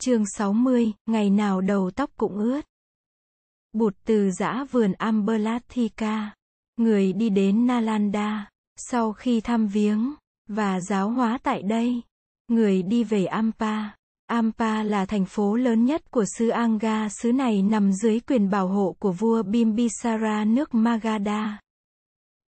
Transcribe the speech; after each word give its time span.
Chương 0.00 0.24
60, 0.26 0.92
ngày 1.06 1.30
nào 1.30 1.60
đầu 1.60 1.90
tóc 1.90 2.10
cũng 2.16 2.38
ướt. 2.38 2.60
Bụt 3.72 3.94
từ 4.04 4.30
giã 4.30 4.64
vườn 4.70 4.92
Amberlathika, 4.92 6.34
người 6.76 7.12
đi 7.12 7.30
đến 7.30 7.66
Nalanda, 7.66 8.50
sau 8.76 9.12
khi 9.12 9.40
thăm 9.40 9.66
viếng 9.66 10.14
và 10.48 10.80
giáo 10.80 11.10
hóa 11.10 11.38
tại 11.42 11.62
đây, 11.62 12.02
người 12.48 12.82
đi 12.82 13.04
về 13.04 13.24
Ampa. 13.24 13.82
Ampa 14.26 14.82
là 14.82 15.06
thành 15.06 15.24
phố 15.24 15.56
lớn 15.56 15.84
nhất 15.84 16.10
của 16.10 16.24
xứ 16.38 16.48
Anga, 16.48 17.08
xứ 17.08 17.32
này 17.32 17.62
nằm 17.62 17.92
dưới 17.92 18.20
quyền 18.20 18.50
bảo 18.50 18.68
hộ 18.68 18.96
của 18.98 19.12
vua 19.12 19.42
Bimbisara 19.42 20.44
nước 20.44 20.74
Magadha. 20.74 21.60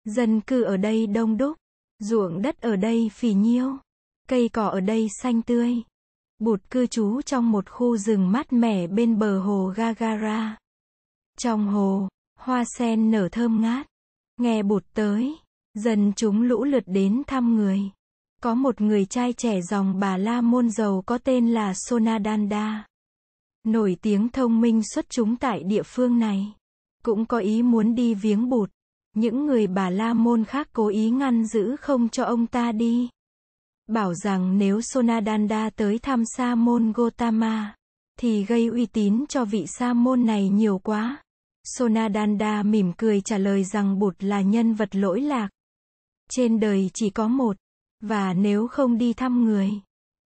Dân 0.05 0.41
cư 0.41 0.63
ở 0.63 0.77
đây 0.77 1.07
đông 1.07 1.37
đúc, 1.37 1.57
ruộng 1.99 2.41
đất 2.41 2.61
ở 2.61 2.75
đây 2.75 3.09
phì 3.13 3.33
nhiêu, 3.33 3.77
cây 4.27 4.49
cỏ 4.49 4.67
ở 4.67 4.79
đây 4.79 5.07
xanh 5.21 5.41
tươi. 5.41 5.83
Bụt 6.39 6.61
cư 6.69 6.87
trú 6.87 7.21
trong 7.21 7.51
một 7.51 7.69
khu 7.69 7.97
rừng 7.97 8.31
mát 8.31 8.53
mẻ 8.53 8.87
bên 8.87 9.19
bờ 9.19 9.39
hồ 9.39 9.73
Gagara. 9.75 10.57
Trong 11.37 11.67
hồ, 11.67 12.07
hoa 12.39 12.63
sen 12.77 13.11
nở 13.11 13.29
thơm 13.31 13.61
ngát. 13.61 13.87
Nghe 14.37 14.63
bụt 14.63 14.83
tới, 14.93 15.35
dần 15.73 16.13
chúng 16.15 16.41
lũ 16.41 16.63
lượt 16.63 16.83
đến 16.85 17.23
thăm 17.27 17.55
người. 17.55 17.79
Có 18.43 18.55
một 18.55 18.81
người 18.81 19.05
trai 19.05 19.33
trẻ 19.33 19.61
dòng 19.61 19.99
bà 19.99 20.17
La 20.17 20.41
Môn 20.41 20.69
giàu 20.69 21.03
có 21.05 21.17
tên 21.17 21.51
là 21.51 21.73
Sonadanda. 21.75 22.85
Nổi 23.63 23.97
tiếng 24.01 24.29
thông 24.29 24.61
minh 24.61 24.81
xuất 24.93 25.09
chúng 25.09 25.35
tại 25.35 25.63
địa 25.63 25.83
phương 25.83 26.19
này. 26.19 26.53
Cũng 27.03 27.25
có 27.25 27.37
ý 27.37 27.63
muốn 27.63 27.95
đi 27.95 28.13
viếng 28.13 28.49
bụt. 28.49 28.69
Những 29.15 29.45
người 29.45 29.67
bà 29.67 29.89
La 29.89 30.13
Môn 30.13 30.43
khác 30.43 30.69
cố 30.73 30.87
ý 30.87 31.09
ngăn 31.09 31.45
giữ 31.45 31.75
không 31.75 32.09
cho 32.09 32.23
ông 32.23 32.47
ta 32.47 32.71
đi 32.71 33.09
bảo 33.89 34.13
rằng 34.13 34.57
nếu 34.57 34.81
Sonadanda 34.81 35.69
tới 35.69 35.99
thăm 35.99 36.23
Sa 36.25 36.55
môn 36.55 36.91
Gotama, 36.91 37.75
thì 38.19 38.45
gây 38.45 38.67
uy 38.67 38.85
tín 38.85 39.25
cho 39.29 39.45
vị 39.45 39.65
Sa 39.67 39.93
môn 39.93 40.25
này 40.25 40.49
nhiều 40.49 40.79
quá. 40.79 41.23
Sonadanda 41.63 42.63
mỉm 42.63 42.93
cười 42.97 43.21
trả 43.21 43.37
lời 43.37 43.63
rằng 43.63 43.99
Bụt 43.99 44.15
là 44.19 44.41
nhân 44.41 44.73
vật 44.73 44.95
lỗi 44.95 45.21
lạc. 45.21 45.49
Trên 46.31 46.59
đời 46.59 46.89
chỉ 46.93 47.09
có 47.09 47.27
một, 47.27 47.57
và 48.01 48.33
nếu 48.33 48.67
không 48.67 48.97
đi 48.97 49.13
thăm 49.13 49.45
người, 49.45 49.71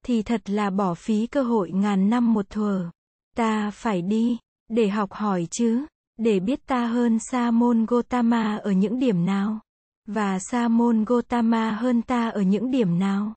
thì 0.05 0.21
thật 0.21 0.49
là 0.49 0.69
bỏ 0.69 0.93
phí 0.93 1.27
cơ 1.27 1.43
hội 1.43 1.71
ngàn 1.71 2.09
năm 2.09 2.33
một 2.33 2.49
thuở. 2.49 2.89
Ta 3.35 3.71
phải 3.71 4.01
đi, 4.01 4.37
để 4.69 4.89
học 4.89 5.13
hỏi 5.13 5.47
chứ, 5.51 5.85
để 6.17 6.39
biết 6.39 6.65
ta 6.65 6.85
hơn 6.85 7.19
Sa 7.19 7.51
môn 7.51 7.85
Gotama 7.85 8.57
ở 8.57 8.71
những 8.71 8.99
điểm 8.99 9.25
nào, 9.25 9.59
và 10.07 10.39
Sa 10.39 10.67
môn 10.67 11.03
Gotama 11.03 11.71
hơn 11.71 12.01
ta 12.01 12.29
ở 12.29 12.41
những 12.41 12.71
điểm 12.71 12.99
nào. 12.99 13.33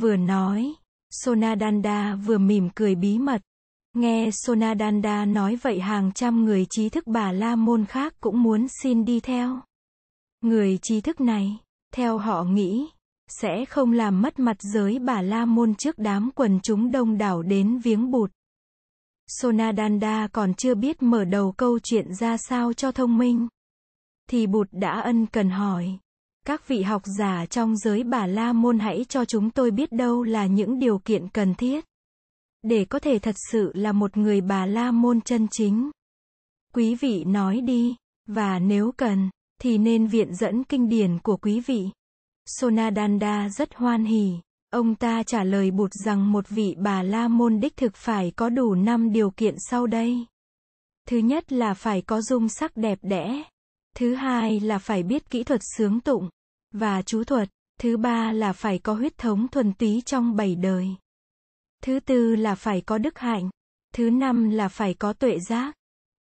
Vừa 0.00 0.16
nói, 0.16 0.74
Sonadanda 1.10 2.14
vừa 2.14 2.38
mỉm 2.38 2.68
cười 2.74 2.94
bí 2.94 3.18
mật. 3.18 3.42
Nghe 3.96 4.30
Sonadanda 4.32 5.24
nói 5.24 5.56
vậy 5.62 5.80
hàng 5.80 6.12
trăm 6.14 6.44
người 6.44 6.66
trí 6.70 6.88
thức 6.88 7.06
bà 7.06 7.32
La 7.32 7.56
Môn 7.56 7.84
khác 7.84 8.14
cũng 8.20 8.42
muốn 8.42 8.66
xin 8.82 9.04
đi 9.04 9.20
theo. 9.20 9.60
Người 10.40 10.78
trí 10.82 11.00
thức 11.00 11.20
này, 11.20 11.58
theo 11.94 12.18
họ 12.18 12.44
nghĩ, 12.44 12.88
sẽ 13.28 13.64
không 13.64 13.92
làm 13.92 14.22
mất 14.22 14.38
mặt 14.38 14.56
giới 14.60 14.98
bà 14.98 15.22
La 15.22 15.44
Môn 15.44 15.74
trước 15.74 15.98
đám 15.98 16.30
quần 16.34 16.60
chúng 16.62 16.90
đông 16.90 17.18
đảo 17.18 17.42
đến 17.42 17.78
viếng 17.78 18.10
bụt. 18.10 18.30
Sonadanda 19.26 20.28
còn 20.32 20.54
chưa 20.54 20.74
biết 20.74 21.02
mở 21.02 21.24
đầu 21.24 21.52
câu 21.52 21.78
chuyện 21.78 22.14
ra 22.14 22.36
sao 22.36 22.72
cho 22.72 22.92
thông 22.92 23.18
minh. 23.18 23.48
Thì 24.30 24.46
bụt 24.46 24.68
đã 24.72 25.00
ân 25.00 25.26
cần 25.26 25.50
hỏi. 25.50 25.98
Các 26.46 26.68
vị 26.68 26.82
học 26.82 27.02
giả 27.18 27.46
trong 27.46 27.76
giới 27.76 28.04
bà 28.04 28.26
la 28.26 28.52
môn 28.52 28.78
hãy 28.78 29.04
cho 29.08 29.24
chúng 29.24 29.50
tôi 29.50 29.70
biết 29.70 29.92
đâu 29.92 30.22
là 30.22 30.46
những 30.46 30.78
điều 30.78 30.98
kiện 30.98 31.28
cần 31.28 31.54
thiết. 31.54 31.84
Để 32.62 32.84
có 32.84 32.98
thể 32.98 33.18
thật 33.18 33.34
sự 33.50 33.72
là 33.74 33.92
một 33.92 34.16
người 34.16 34.40
bà 34.40 34.66
la 34.66 34.90
môn 34.90 35.20
chân 35.20 35.46
chính. 35.50 35.90
Quý 36.74 36.94
vị 36.94 37.24
nói 37.24 37.60
đi, 37.60 37.96
và 38.26 38.58
nếu 38.58 38.92
cần, 38.96 39.30
thì 39.60 39.78
nên 39.78 40.06
viện 40.06 40.34
dẫn 40.34 40.64
kinh 40.64 40.88
điển 40.88 41.18
của 41.18 41.36
quý 41.36 41.60
vị. 41.60 41.88
Sonadanda 42.46 43.48
rất 43.48 43.74
hoan 43.74 44.04
hỉ. 44.04 44.32
Ông 44.70 44.94
ta 44.94 45.22
trả 45.22 45.44
lời 45.44 45.70
bụt 45.70 45.90
rằng 45.92 46.32
một 46.32 46.48
vị 46.48 46.74
bà 46.78 47.02
la 47.02 47.28
môn 47.28 47.60
đích 47.60 47.76
thực 47.76 47.96
phải 47.96 48.30
có 48.36 48.48
đủ 48.48 48.74
5 48.74 49.12
điều 49.12 49.30
kiện 49.30 49.54
sau 49.58 49.86
đây. 49.86 50.26
Thứ 51.08 51.18
nhất 51.18 51.52
là 51.52 51.74
phải 51.74 52.02
có 52.02 52.20
dung 52.20 52.48
sắc 52.48 52.76
đẹp 52.76 52.98
đẽ. 53.02 53.42
Thứ 53.94 54.14
hai 54.14 54.60
là 54.60 54.78
phải 54.78 55.02
biết 55.02 55.30
kỹ 55.30 55.44
thuật 55.44 55.60
sướng 55.76 56.00
tụng 56.00 56.28
và 56.72 57.02
chú 57.02 57.24
thuật. 57.24 57.48
Thứ 57.80 57.96
ba 57.96 58.32
là 58.32 58.52
phải 58.52 58.78
có 58.78 58.94
huyết 58.94 59.18
thống 59.18 59.48
thuần 59.48 59.72
túy 59.72 60.02
trong 60.06 60.36
bảy 60.36 60.54
đời. 60.54 60.88
Thứ 61.82 62.00
tư 62.00 62.36
là 62.36 62.54
phải 62.54 62.80
có 62.80 62.98
đức 62.98 63.18
hạnh. 63.18 63.50
Thứ 63.94 64.10
năm 64.10 64.50
là 64.50 64.68
phải 64.68 64.94
có 64.94 65.12
tuệ 65.12 65.38
giác. 65.48 65.74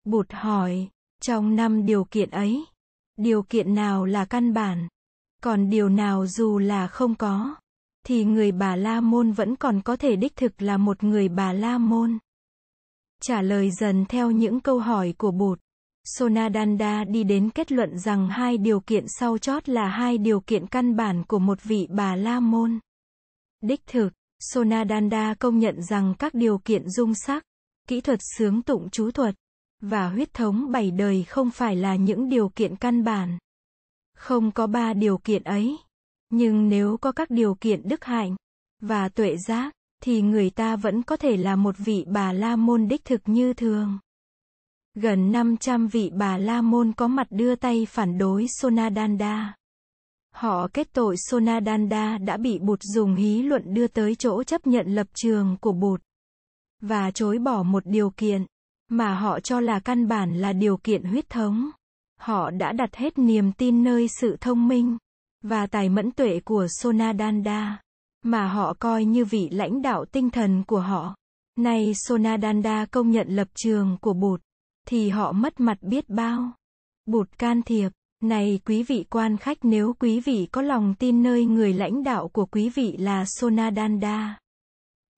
Bụt 0.03 0.31
hỏi, 0.31 0.87
trong 1.21 1.55
năm 1.55 1.85
điều 1.85 2.03
kiện 2.03 2.29
ấy, 2.29 2.65
điều 3.17 3.43
kiện 3.43 3.75
nào 3.75 4.05
là 4.05 4.25
căn 4.25 4.53
bản? 4.53 4.87
Còn 5.43 5.69
điều 5.69 5.89
nào 5.89 6.27
dù 6.27 6.59
là 6.59 6.87
không 6.87 7.15
có, 7.15 7.55
thì 8.05 8.23
người 8.23 8.51
bà 8.51 8.75
La 8.75 9.01
Môn 9.01 9.31
vẫn 9.31 9.55
còn 9.55 9.81
có 9.81 9.95
thể 9.95 10.15
đích 10.15 10.35
thực 10.35 10.61
là 10.61 10.77
một 10.77 11.03
người 11.03 11.29
bà 11.29 11.53
La 11.53 11.77
Môn. 11.77 12.17
Trả 13.21 13.41
lời 13.41 13.71
dần 13.71 14.05
theo 14.05 14.31
những 14.31 14.59
câu 14.59 14.79
hỏi 14.79 15.13
của 15.17 15.31
Bụt. 15.31 15.59
Sonadanda 16.03 17.03
đi 17.03 17.23
đến 17.23 17.49
kết 17.49 17.71
luận 17.71 17.99
rằng 17.99 18.27
hai 18.27 18.57
điều 18.57 18.79
kiện 18.79 19.05
sau 19.07 19.37
chót 19.37 19.69
là 19.69 19.87
hai 19.87 20.17
điều 20.17 20.39
kiện 20.39 20.67
căn 20.67 20.95
bản 20.95 21.23
của 21.23 21.39
một 21.39 21.63
vị 21.63 21.87
bà 21.89 22.15
la 22.15 22.39
môn. 22.39 22.79
Đích 23.61 23.87
thực, 23.87 24.09
Sonadanda 24.39 25.33
công 25.33 25.59
nhận 25.59 25.83
rằng 25.83 26.13
các 26.19 26.33
điều 26.33 26.57
kiện 26.57 26.89
dung 26.89 27.13
sắc, 27.13 27.43
kỹ 27.87 28.01
thuật 28.01 28.19
sướng 28.37 28.61
tụng 28.61 28.89
chú 28.89 29.11
thuật, 29.11 29.35
và 29.81 30.09
huyết 30.09 30.33
thống 30.33 30.71
bảy 30.71 30.91
đời 30.91 31.23
không 31.23 31.51
phải 31.51 31.75
là 31.75 31.95
những 31.95 32.29
điều 32.29 32.49
kiện 32.49 32.75
căn 32.75 33.03
bản. 33.03 33.37
Không 34.17 34.51
có 34.51 34.67
ba 34.67 34.93
điều 34.93 35.17
kiện 35.17 35.43
ấy. 35.43 35.77
Nhưng 36.29 36.69
nếu 36.69 36.97
có 36.97 37.11
các 37.11 37.29
điều 37.29 37.55
kiện 37.55 37.87
đức 37.87 38.03
hạnh, 38.05 38.35
và 38.81 39.09
tuệ 39.09 39.37
giác, 39.47 39.73
thì 40.03 40.21
người 40.21 40.49
ta 40.49 40.75
vẫn 40.75 41.03
có 41.03 41.17
thể 41.17 41.37
là 41.37 41.55
một 41.55 41.75
vị 41.77 42.05
bà 42.07 42.33
la 42.33 42.55
môn 42.55 42.87
đích 42.87 43.05
thực 43.05 43.21
như 43.25 43.53
thường. 43.53 43.99
Gần 44.95 45.31
500 45.31 45.87
vị 45.87 46.11
bà 46.13 46.37
La 46.37 46.61
Môn 46.61 46.93
có 46.93 47.07
mặt 47.07 47.27
đưa 47.29 47.55
tay 47.55 47.87
phản 47.89 48.17
đối 48.17 48.45
Sonadanda. 48.47 49.53
Họ 50.33 50.67
kết 50.73 50.93
tội 50.93 51.15
Sonadanda 51.17 52.17
đã 52.17 52.37
bị 52.37 52.59
Bụt 52.59 52.79
dùng 52.81 53.15
hí 53.15 53.41
luận 53.41 53.73
đưa 53.73 53.87
tới 53.87 54.15
chỗ 54.15 54.43
chấp 54.43 54.67
nhận 54.67 54.87
lập 54.87 55.07
trường 55.13 55.57
của 55.61 55.71
Bụt. 55.71 56.01
Và 56.81 57.11
chối 57.11 57.39
bỏ 57.39 57.63
một 57.63 57.83
điều 57.85 58.09
kiện, 58.09 58.45
mà 58.89 59.15
họ 59.15 59.39
cho 59.39 59.59
là 59.59 59.79
căn 59.79 60.07
bản 60.07 60.33
là 60.33 60.53
điều 60.53 60.77
kiện 60.77 61.03
huyết 61.03 61.29
thống. 61.29 61.69
Họ 62.19 62.51
đã 62.51 62.71
đặt 62.71 62.95
hết 62.95 63.17
niềm 63.17 63.51
tin 63.51 63.83
nơi 63.83 64.07
sự 64.19 64.37
thông 64.41 64.67
minh, 64.67 64.97
và 65.43 65.67
tài 65.67 65.89
mẫn 65.89 66.11
tuệ 66.11 66.39
của 66.45 66.67
Sonadanda, 66.69 67.81
mà 68.23 68.47
họ 68.47 68.73
coi 68.79 69.05
như 69.05 69.25
vị 69.25 69.49
lãnh 69.51 69.81
đạo 69.81 70.05
tinh 70.05 70.29
thần 70.29 70.63
của 70.63 70.79
họ. 70.79 71.15
Nay 71.57 71.93
Sonadanda 71.95 72.85
công 72.85 73.11
nhận 73.11 73.27
lập 73.29 73.47
trường 73.55 73.97
của 74.01 74.13
Bụt 74.13 74.41
thì 74.87 75.09
họ 75.09 75.31
mất 75.31 75.59
mặt 75.59 75.77
biết 75.81 76.09
bao. 76.09 76.51
Bụt 77.05 77.29
can 77.37 77.61
thiệp, 77.61 77.91
này 78.21 78.59
quý 78.65 78.83
vị 78.83 79.05
quan 79.09 79.37
khách 79.37 79.57
nếu 79.61 79.93
quý 79.99 80.19
vị 80.19 80.47
có 80.51 80.61
lòng 80.61 80.95
tin 80.99 81.23
nơi 81.23 81.45
người 81.45 81.73
lãnh 81.73 82.03
đạo 82.03 82.27
của 82.27 82.45
quý 82.45 82.69
vị 82.69 82.97
là 82.97 83.25
Sonadanda, 83.27 84.39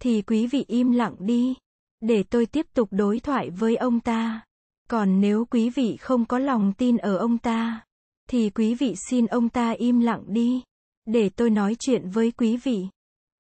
thì 0.02 0.22
quý 0.22 0.48
vị 0.48 0.66
im 0.68 0.92
lặng 0.92 1.16
đi, 1.20 1.56
để 2.02 2.24
tôi 2.24 2.46
tiếp 2.46 2.66
tục 2.74 2.88
đối 2.92 3.20
thoại 3.20 3.50
với 3.50 3.76
ông 3.76 4.00
ta. 4.00 4.42
Còn 4.90 5.22
nếu 5.22 5.46
quý 5.46 5.70
vị 5.70 5.98
không 5.98 6.26
có 6.26 6.40
lòng 6.40 6.74
tin 6.78 6.98
ở 6.98 7.18
ông 7.18 7.38
ta, 7.38 7.82
thì 8.30 8.50
quý 8.50 8.76
vị 8.76 8.96
xin 9.10 9.26
ông 9.26 9.50
ta 9.50 9.72
im 9.72 10.00
lặng 10.00 10.24
đi, 10.28 10.62
để 11.06 11.30
tôi 11.30 11.50
nói 11.50 11.76
chuyện 11.80 12.10
với 12.10 12.32
quý 12.32 12.58
vị. 12.58 12.88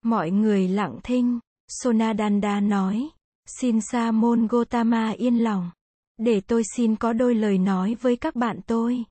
Mọi 0.04 0.32
người 0.32 0.68
lặng 0.68 1.00
thinh, 1.04 1.40
Sonadanda 1.68 2.60
nói, 2.60 3.10
xin 3.46 3.82
Sa 3.82 4.12
môn 4.12 4.48
Gotama 4.48 5.10
yên 5.10 5.44
lòng. 5.44 5.72
Để 6.18 6.42
tôi 6.42 6.64
xin 6.76 6.96
có 6.96 7.14
đôi 7.14 7.36
lời 7.36 7.58
nói 7.58 7.96
với 8.02 8.16
các 8.16 8.36
bạn 8.36 8.60
tôi. 8.66 9.04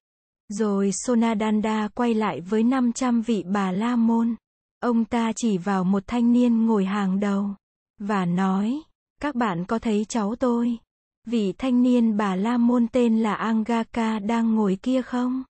Rồi 0.49 0.91
Sonadanda 0.93 1.89
quay 1.89 2.15
lại 2.15 2.41
với 2.41 2.63
500 2.63 3.23
vị 3.23 3.45
bà 3.47 3.73
La 3.73 3.97
Môn. 3.97 4.35
Ông 4.81 5.05
ta 5.05 5.33
chỉ 5.37 5.59
vào 5.59 5.85
một 5.85 6.03
thanh 6.07 6.33
niên 6.33 6.67
ngồi 6.67 6.85
hàng 6.85 7.21
đầu. 7.21 7.55
Và 7.99 8.25
nói, 8.25 8.83
các 9.21 9.35
bạn 9.35 9.65
có 9.65 9.79
thấy 9.79 10.05
cháu 10.09 10.35
tôi? 10.37 10.79
Vị 11.27 11.53
thanh 11.59 11.83
niên 11.83 12.17
bà 12.17 12.37
La 12.37 12.57
Môn 12.57 12.89
tên 12.89 13.19
là 13.19 13.35
Angaka 13.35 14.19
đang 14.19 14.55
ngồi 14.55 14.79
kia 14.83 15.03
không? 15.03 15.43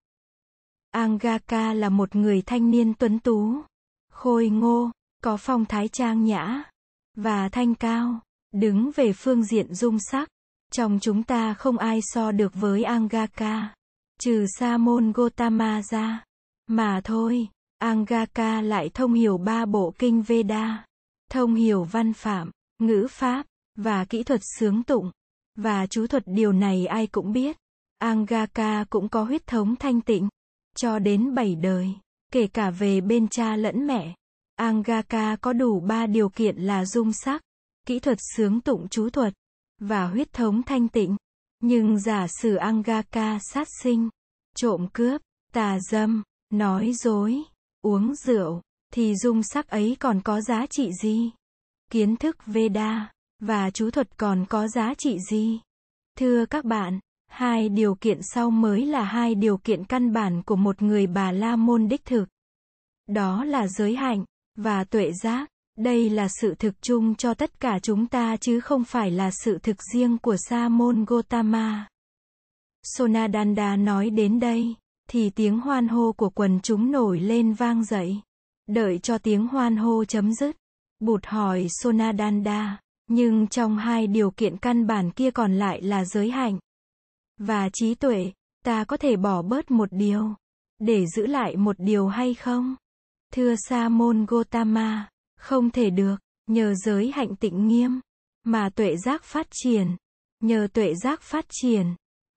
Angaka 0.90 1.74
là 1.74 1.88
một 1.88 2.16
người 2.16 2.42
thanh 2.42 2.70
niên 2.70 2.94
tuấn 2.94 3.18
tú, 3.18 3.62
khôi 4.10 4.48
ngô, 4.48 4.90
có 5.22 5.36
phong 5.36 5.64
thái 5.64 5.88
trang 5.88 6.24
nhã, 6.24 6.62
và 7.16 7.48
thanh 7.48 7.74
cao, 7.74 8.20
đứng 8.52 8.90
về 8.96 9.12
phương 9.12 9.44
diện 9.44 9.74
dung 9.74 9.98
sắc. 9.98 10.28
Trong 10.72 10.98
chúng 11.00 11.22
ta 11.22 11.54
không 11.54 11.78
ai 11.78 12.00
so 12.02 12.32
được 12.32 12.52
với 12.54 12.82
Angaka. 12.82 13.74
Trừ 14.20 14.46
Sa 14.58 14.76
môn 14.76 15.12
Gotama 15.12 15.82
ra. 15.82 16.24
Mà 16.66 17.00
thôi, 17.04 17.48
Angaka 17.78 18.60
lại 18.60 18.90
thông 18.94 19.12
hiểu 19.14 19.38
ba 19.38 19.64
bộ 19.64 19.94
kinh 19.98 20.22
Veda. 20.22 20.84
Thông 21.30 21.54
hiểu 21.54 21.84
văn 21.84 22.12
phạm, 22.12 22.50
ngữ 22.78 23.06
pháp, 23.10 23.46
và 23.76 24.04
kỹ 24.04 24.22
thuật 24.22 24.40
sướng 24.58 24.82
tụng, 24.82 25.10
và 25.56 25.86
chú 25.86 26.06
thuật 26.06 26.22
điều 26.26 26.52
này 26.52 26.86
ai 26.86 27.06
cũng 27.06 27.32
biết. 27.32 27.56
Angaka 27.98 28.84
cũng 28.90 29.08
có 29.08 29.24
huyết 29.24 29.46
thống 29.46 29.76
thanh 29.76 30.00
tịnh, 30.00 30.28
cho 30.76 30.98
đến 30.98 31.34
bảy 31.34 31.54
đời, 31.54 31.88
kể 32.32 32.46
cả 32.46 32.70
về 32.70 33.00
bên 33.00 33.28
cha 33.28 33.56
lẫn 33.56 33.86
mẹ. 33.86 34.14
Angaka 34.56 35.36
có 35.36 35.52
đủ 35.52 35.80
ba 35.80 36.06
điều 36.06 36.28
kiện 36.28 36.56
là 36.56 36.84
dung 36.84 37.12
sắc, 37.12 37.42
kỹ 37.86 37.98
thuật 37.98 38.18
sướng 38.36 38.60
tụng 38.60 38.88
chú 38.88 39.10
thuật, 39.10 39.34
và 39.82 40.06
huyết 40.06 40.32
thống 40.32 40.62
thanh 40.62 40.88
tịnh. 40.88 41.16
Nhưng 41.60 41.98
giả 41.98 42.26
sử 42.28 42.54
Angaka 42.54 43.38
sát 43.52 43.68
sinh, 43.82 44.08
trộm 44.56 44.86
cướp, 44.92 45.20
tà 45.52 45.78
dâm, 45.90 46.22
nói 46.50 46.92
dối, 46.92 47.42
uống 47.82 48.14
rượu, 48.14 48.60
thì 48.92 49.16
dung 49.16 49.42
sắc 49.42 49.68
ấy 49.68 49.96
còn 50.00 50.20
có 50.20 50.40
giá 50.40 50.66
trị 50.66 50.90
gì? 51.02 51.30
Kiến 51.90 52.16
thức 52.16 52.36
Veda 52.46 53.12
và 53.40 53.70
chú 53.70 53.90
thuật 53.90 54.18
còn 54.18 54.46
có 54.48 54.68
giá 54.68 54.94
trị 54.98 55.18
gì? 55.30 55.60
Thưa 56.18 56.46
các 56.46 56.64
bạn, 56.64 57.00
hai 57.26 57.68
điều 57.68 57.94
kiện 57.94 58.18
sau 58.22 58.50
mới 58.50 58.86
là 58.86 59.04
hai 59.04 59.34
điều 59.34 59.56
kiện 59.56 59.84
căn 59.84 60.12
bản 60.12 60.42
của 60.42 60.56
một 60.56 60.82
người 60.82 61.06
bà 61.06 61.32
la 61.32 61.56
môn 61.56 61.88
đích 61.88 62.04
thực. 62.04 62.24
Đó 63.06 63.44
là 63.44 63.66
giới 63.66 63.96
hạnh 63.96 64.24
và 64.56 64.84
tuệ 64.84 65.12
giác. 65.22 65.51
Đây 65.78 66.10
là 66.10 66.28
sự 66.40 66.54
thực 66.54 66.82
chung 66.82 67.14
cho 67.14 67.34
tất 67.34 67.60
cả 67.60 67.78
chúng 67.82 68.06
ta 68.06 68.36
chứ 68.36 68.60
không 68.60 68.84
phải 68.84 69.10
là 69.10 69.30
sự 69.30 69.58
thực 69.58 69.76
riêng 69.92 70.18
của 70.18 70.36
Sa 70.48 70.68
môn 70.68 71.04
Gotama. 71.04 71.88
Sonadanda 72.82 73.76
nói 73.76 74.10
đến 74.10 74.40
đây, 74.40 74.74
thì 75.08 75.30
tiếng 75.30 75.60
hoan 75.60 75.88
hô 75.88 76.12
của 76.12 76.30
quần 76.30 76.60
chúng 76.60 76.90
nổi 76.92 77.20
lên 77.20 77.52
vang 77.52 77.84
dậy. 77.84 78.20
Đợi 78.68 78.98
cho 78.98 79.18
tiếng 79.18 79.46
hoan 79.46 79.76
hô 79.76 80.04
chấm 80.04 80.32
dứt, 80.34 80.56
Bụt 81.00 81.26
hỏi 81.26 81.66
Sonadanda, 81.70 82.80
nhưng 83.08 83.46
trong 83.46 83.78
hai 83.78 84.06
điều 84.06 84.30
kiện 84.30 84.56
căn 84.56 84.86
bản 84.86 85.10
kia 85.10 85.30
còn 85.30 85.54
lại 85.54 85.82
là 85.82 86.04
giới 86.04 86.30
hạnh 86.30 86.58
và 87.38 87.68
trí 87.72 87.94
tuệ, 87.94 88.32
ta 88.64 88.84
có 88.84 88.96
thể 88.96 89.16
bỏ 89.16 89.42
bớt 89.42 89.70
một 89.70 89.88
điều 89.92 90.34
để 90.78 91.06
giữ 91.06 91.26
lại 91.26 91.56
một 91.56 91.76
điều 91.78 92.08
hay 92.08 92.34
không? 92.34 92.76
Thưa 93.32 93.54
Sa 93.68 93.88
môn 93.88 94.26
Gotama, 94.26 95.08
không 95.42 95.70
thể 95.70 95.90
được, 95.90 96.16
nhờ 96.46 96.74
giới 96.74 97.10
hạnh 97.10 97.36
tịnh 97.36 97.68
nghiêm 97.68 98.00
mà 98.44 98.70
tuệ 98.70 98.96
giác 98.96 99.24
phát 99.24 99.46
triển, 99.50 99.96
nhờ 100.40 100.68
tuệ 100.72 100.94
giác 100.94 101.22
phát 101.22 101.44
triển 101.48 101.86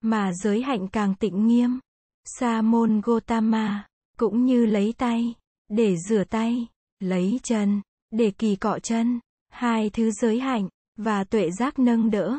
mà 0.00 0.32
giới 0.32 0.62
hạnh 0.62 0.88
càng 0.88 1.14
tịnh 1.14 1.46
nghiêm. 1.46 1.80
Sa 2.24 2.62
môn 2.62 3.00
Gotama 3.00 3.86
cũng 4.18 4.44
như 4.44 4.66
lấy 4.66 4.94
tay 4.98 5.34
để 5.68 5.96
rửa 6.08 6.24
tay, 6.24 6.66
lấy 7.00 7.40
chân 7.42 7.80
để 8.10 8.30
kỳ 8.30 8.56
cọ 8.56 8.78
chân, 8.78 9.20
hai 9.48 9.90
thứ 9.90 10.10
giới 10.10 10.40
hạnh 10.40 10.68
và 10.96 11.24
tuệ 11.24 11.50
giác 11.50 11.78
nâng 11.78 12.10
đỡ 12.10 12.38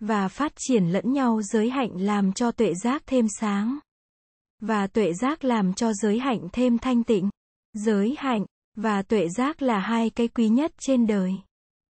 và 0.00 0.28
phát 0.28 0.52
triển 0.56 0.84
lẫn 0.84 1.12
nhau 1.12 1.42
giới 1.42 1.70
hạnh 1.70 1.90
làm 1.96 2.32
cho 2.32 2.52
tuệ 2.52 2.74
giác 2.74 3.02
thêm 3.06 3.26
sáng 3.40 3.78
và 4.60 4.86
tuệ 4.86 5.12
giác 5.12 5.44
làm 5.44 5.74
cho 5.74 5.92
giới 5.92 6.18
hạnh 6.18 6.48
thêm 6.52 6.78
thanh 6.78 7.04
tịnh. 7.04 7.30
Giới 7.72 8.14
hạnh 8.18 8.44
và 8.76 9.02
tuệ 9.02 9.28
giác 9.28 9.62
là 9.62 9.78
hai 9.78 10.10
cái 10.10 10.28
quý 10.28 10.48
nhất 10.48 10.72
trên 10.78 11.06
đời. 11.06 11.32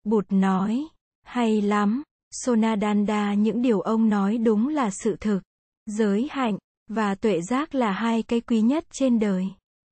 Bụt 0.03 0.25
nói, 0.29 0.87
hay 1.23 1.61
lắm, 1.61 2.03
Sonadanda 2.31 3.33
những 3.33 3.61
điều 3.61 3.81
ông 3.81 4.09
nói 4.09 4.37
đúng 4.37 4.67
là 4.67 4.89
sự 4.89 5.15
thực. 5.19 5.39
Giới 5.85 6.27
hạnh 6.31 6.57
và 6.87 7.15
tuệ 7.15 7.41
giác 7.41 7.75
là 7.75 7.91
hai 7.91 8.23
cái 8.23 8.41
quý 8.41 8.61
nhất 8.61 8.85
trên 8.91 9.19
đời. 9.19 9.45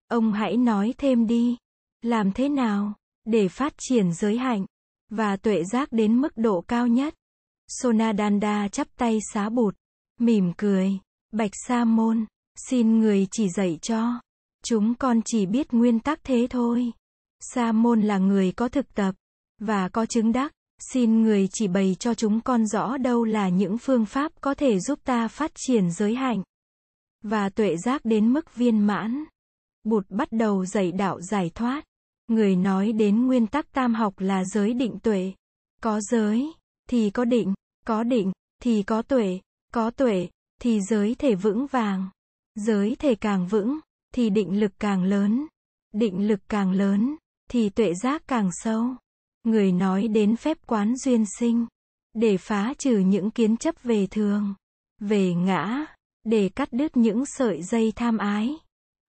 Ông 0.08 0.34
hãy 0.34 0.58
nói 0.58 0.94
thêm 0.98 1.28
đi. 1.28 1.58
Làm 2.02 2.32
thế 2.32 2.50
nào 2.50 2.94
để 3.26 3.48
phát 3.48 3.74
triển 3.78 4.14
giới 4.14 4.38
hạnh 4.38 4.66
và 5.10 5.38
tuệ 5.38 5.64
giác 5.64 5.92
đến 5.92 6.22
mức 6.22 6.38
độ 6.38 6.62
cao 6.68 6.88
nhất? 6.88 7.14
Sonadanda 7.68 8.68
chắp 8.68 8.88
tay 8.98 9.18
xá 9.34 9.50
bụt, 9.50 9.76
mỉm 10.20 10.54
cười, 10.58 10.92
bạch 11.32 11.52
sa 11.68 11.86
môn, 11.86 12.26
xin 12.70 13.00
người 13.00 13.28
chỉ 13.32 13.50
dạy 13.50 13.80
cho. 13.82 14.20
Chúng 14.64 14.96
con 14.96 15.22
chỉ 15.26 15.46
biết 15.46 15.74
nguyên 15.74 16.00
tắc 16.00 16.20
thế 16.24 16.48
thôi. 16.50 16.92
Sa 17.40 17.72
môn 17.72 18.02
là 18.02 18.18
người 18.18 18.52
có 18.52 18.70
thực 18.70 18.94
tập 18.94 19.16
và 19.60 19.90
có 19.90 20.06
chứng 20.06 20.32
đắc. 20.32 20.52
Xin 20.94 21.22
người 21.22 21.48
chỉ 21.52 21.68
bày 21.68 21.96
cho 22.00 22.14
chúng 22.14 22.42
con 22.42 22.66
rõ 22.66 22.98
đâu 22.98 23.24
là 23.24 23.50
những 23.50 23.78
phương 23.78 24.06
pháp 24.06 24.32
có 24.42 24.54
thể 24.54 24.80
giúp 24.80 25.00
ta 25.04 25.28
phát 25.28 25.52
triển 25.56 25.92
giới 25.92 26.16
hạnh 26.16 26.44
và 27.24 27.50
tuệ 27.50 27.78
giác 27.78 28.02
đến 28.06 28.34
mức 28.34 28.56
viên 28.56 28.80
mãn. 28.80 29.24
Bụt 29.84 30.06
bắt 30.10 30.28
đầu 30.32 30.66
dạy 30.66 30.92
đạo 30.92 31.22
giải 31.22 31.52
thoát. 31.56 31.84
Người 32.28 32.56
nói 32.56 32.92
đến 32.92 33.28
nguyên 33.28 33.48
tắc 33.48 33.72
tam 33.72 33.94
học 33.94 34.14
là 34.18 34.44
giới 34.44 34.74
định 34.74 35.00
tuệ. 35.00 35.34
Có 35.82 36.02
giới, 36.02 36.54
thì 36.90 37.10
có 37.10 37.26
định, 37.26 37.54
có 37.86 38.04
định, 38.04 38.32
thì 38.64 38.84
có 38.84 39.02
tuệ, 39.02 39.40
có 39.74 39.92
tuệ, 39.92 40.28
thì 40.62 40.82
giới 40.82 41.16
thể 41.16 41.36
vững 41.36 41.68
vàng. 41.68 42.10
Giới 42.56 42.96
thể 42.96 43.16
càng 43.16 43.48
vững, 43.48 43.80
thì 44.18 44.30
định 44.30 44.60
lực 44.60 44.72
càng 44.80 45.04
lớn. 45.04 45.48
Định 45.94 46.28
lực 46.28 46.40
càng 46.50 46.72
lớn, 46.72 47.16
thì 47.52 47.70
tuệ 47.70 47.94
giác 47.94 48.24
càng 48.28 48.50
sâu. 48.52 48.86
Người 49.44 49.72
nói 49.72 50.08
đến 50.08 50.36
phép 50.36 50.58
quán 50.68 50.98
duyên 50.98 51.26
sinh, 51.40 51.66
để 52.14 52.38
phá 52.38 52.74
trừ 52.78 52.98
những 53.00 53.32
kiến 53.32 53.58
chấp 53.58 53.76
về 53.84 54.08
thường, 54.08 54.54
về 55.00 55.34
ngã, 55.34 55.86
để 56.24 56.50
cắt 56.50 56.70
đứt 56.72 56.98
những 56.98 57.26
sợi 57.26 57.64
dây 57.64 57.94
tham 57.96 58.18
ái, 58.18 58.58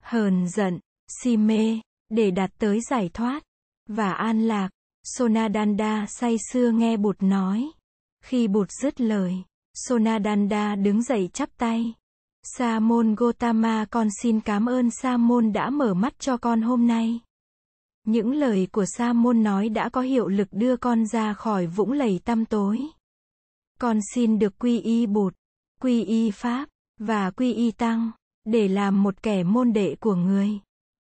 hờn 0.02 0.48
giận, 0.48 0.78
si 1.22 1.36
mê, 1.36 1.80
để 2.08 2.30
đạt 2.30 2.50
tới 2.58 2.80
giải 2.80 3.10
thoát 3.14 3.42
và 3.86 4.12
an 4.12 4.48
lạc. 4.48 4.68
Sonadanda 5.04 6.06
say 6.08 6.36
sưa 6.52 6.70
nghe 6.70 6.96
Bụt 6.96 7.16
nói. 7.22 7.70
Khi 8.24 8.48
Bụt 8.48 8.68
dứt 8.82 9.00
lời, 9.00 9.34
Sonadanda 9.74 10.74
đứng 10.74 11.02
dậy 11.02 11.30
chắp 11.32 11.56
tay. 11.56 11.94
Sa 12.42 12.80
môn 12.80 13.14
Gotama 13.14 13.84
con 13.90 14.08
xin 14.22 14.40
cảm 14.40 14.66
ơn 14.66 14.90
Sa 14.90 15.16
môn 15.16 15.52
đã 15.52 15.70
mở 15.70 15.94
mắt 15.94 16.18
cho 16.18 16.36
con 16.36 16.62
hôm 16.62 16.86
nay. 16.86 17.20
Những 18.06 18.32
lời 18.32 18.68
của 18.72 18.84
Sa 18.86 19.12
môn 19.12 19.42
nói 19.42 19.68
đã 19.68 19.88
có 19.88 20.00
hiệu 20.00 20.28
lực 20.28 20.48
đưa 20.50 20.76
con 20.76 21.06
ra 21.06 21.34
khỏi 21.34 21.66
vũng 21.66 21.92
lầy 21.92 22.20
tăm 22.24 22.44
tối. 22.44 22.80
Con 23.80 23.98
xin 24.14 24.38
được 24.38 24.58
quy 24.58 24.80
y 24.80 25.06
Bụt, 25.06 25.34
quy 25.80 26.04
y 26.04 26.30
Pháp, 26.30 26.68
và 27.00 27.30
quy 27.30 27.52
y 27.52 27.70
Tăng, 27.70 28.10
để 28.44 28.68
làm 28.68 29.02
một 29.02 29.22
kẻ 29.22 29.44
môn 29.44 29.72
đệ 29.72 29.96
của 30.00 30.14
người. 30.14 30.50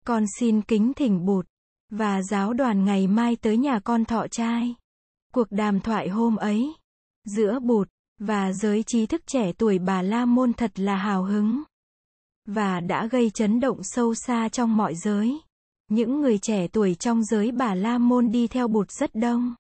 Con 0.07 0.25
xin 0.39 0.63
kính 0.63 0.93
thỉnh 0.97 1.25
Bụt, 1.25 1.47
và 1.91 2.23
giáo 2.23 2.53
đoàn 2.53 2.85
ngày 2.85 3.07
mai 3.07 3.37
tới 3.37 3.57
nhà 3.57 3.81
con 3.85 4.05
thọ 4.05 4.27
trai. 4.29 4.75
Cuộc 5.35 5.47
đàm 5.51 5.81
thoại 5.81 6.09
hôm 6.09 6.37
ấy, 6.37 6.75
giữa 7.25 7.59
Bụt, 7.59 7.89
và 8.27 8.53
giới 8.53 8.83
trí 8.83 9.07
thức 9.07 9.23
trẻ 9.27 9.53
tuổi 9.53 9.79
bà 9.79 10.03
La 10.03 10.25
Môn 10.25 10.53
thật 10.53 10.81
là 10.81 10.97
hào 10.97 11.25
hứng. 11.25 11.63
Và 12.47 12.81
đã 12.81 13.07
gây 13.07 13.31
chấn 13.31 13.61
động 13.61 13.79
sâu 13.83 14.15
xa 14.15 14.49
trong 14.49 14.77
mọi 14.77 14.95
giới. 14.95 15.41
Những 15.89 16.21
người 16.21 16.39
trẻ 16.39 16.69
tuổi 16.69 16.95
trong 16.95 17.25
giới 17.25 17.53
bà 17.53 17.75
La 17.75 17.99
Môn 17.99 18.33
đi 18.33 18.47
theo 18.47 18.69
Bụt 18.69 18.91
rất 18.91 19.15
đông. 19.15 19.55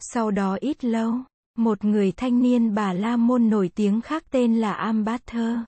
Sau 0.00 0.30
đó 0.30 0.56
ít 0.60 0.84
lâu, 0.84 1.14
một 1.58 1.84
người 1.84 2.12
thanh 2.12 2.42
niên 2.42 2.74
bà 2.74 2.92
La 2.92 3.16
Môn 3.16 3.50
nổi 3.50 3.70
tiếng 3.74 4.00
khác 4.00 4.24
tên 4.30 4.60
là 4.60 4.72
Ambather. 4.72 5.58